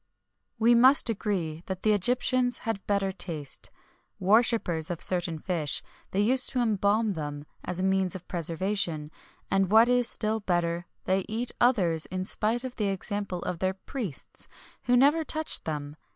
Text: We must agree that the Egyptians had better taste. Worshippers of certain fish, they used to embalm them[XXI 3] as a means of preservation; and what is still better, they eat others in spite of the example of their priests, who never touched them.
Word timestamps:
We 0.57 0.73
must 0.73 1.11
agree 1.11 1.61
that 1.67 1.83
the 1.83 1.93
Egyptians 1.93 2.57
had 2.65 2.83
better 2.87 3.11
taste. 3.11 3.69
Worshippers 4.19 4.89
of 4.89 4.99
certain 4.99 5.37
fish, 5.37 5.83
they 6.09 6.21
used 6.21 6.49
to 6.49 6.59
embalm 6.59 7.13
them[XXI 7.13 7.43
3] 7.45 7.47
as 7.65 7.79
a 7.79 7.83
means 7.83 8.15
of 8.15 8.27
preservation; 8.27 9.11
and 9.51 9.69
what 9.69 9.87
is 9.87 10.09
still 10.09 10.39
better, 10.39 10.87
they 11.05 11.23
eat 11.29 11.51
others 11.61 12.07
in 12.07 12.25
spite 12.25 12.63
of 12.63 12.77
the 12.77 12.87
example 12.87 13.43
of 13.43 13.59
their 13.59 13.75
priests, 13.75 14.47
who 14.85 14.97
never 14.97 15.23
touched 15.23 15.65
them. 15.65 15.95